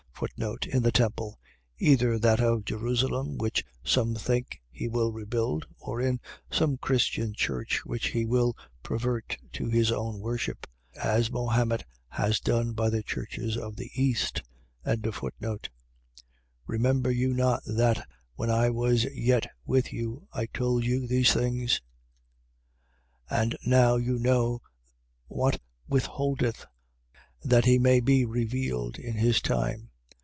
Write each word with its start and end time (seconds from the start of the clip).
In 0.71 0.83
the 0.83 0.91
temple.. 0.91 1.39
.Either 1.79 2.19
that 2.19 2.39
of 2.39 2.63
Jerusalem 2.65 3.39
which 3.39 3.63
some 3.83 4.13
think 4.13 4.61
he 4.69 4.87
will 4.87 5.11
rebuild; 5.11 5.65
or 5.79 5.99
in 5.99 6.19
some 6.51 6.77
Christian 6.77 7.33
church, 7.33 7.83
which 7.87 8.09
he 8.09 8.23
will 8.23 8.55
pervert 8.83 9.35
to 9.53 9.65
his 9.67 9.91
own 9.91 10.19
worship: 10.19 10.67
as 10.95 11.31
Mahomet 11.31 11.85
has 12.07 12.39
done 12.39 12.73
by 12.73 12.91
the 12.91 13.01
churches 13.01 13.57
of 13.57 13.77
the 13.77 13.89
east. 13.95 14.43
2:5. 14.85 15.69
Remember 16.67 17.09
you 17.09 17.33
not 17.33 17.63
that, 17.65 18.07
when 18.35 18.51
I 18.51 18.69
was 18.69 19.05
yet 19.05 19.47
with 19.65 19.91
you, 19.91 20.27
I 20.33 20.45
told 20.45 20.83
you 20.83 21.07
these 21.07 21.33
things? 21.33 21.81
2:6. 23.31 23.41
And 23.41 23.57
now 23.65 23.95
you 23.95 24.19
know 24.19 24.61
what 25.27 25.59
withholdeth, 25.89 26.67
that 27.43 27.65
he 27.65 27.79
may 27.79 27.99
be 28.01 28.23
revealed 28.23 28.99
in 28.99 29.15
his 29.15 29.41
time. 29.41 29.87